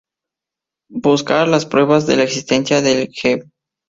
Buscar 0.97 1.47
las 1.47 1.67
pruebas 1.67 2.07
de 2.07 2.15
la 2.17 2.23
existencia 2.23 2.81
del 2.81 3.07
G.·. 3.09 3.47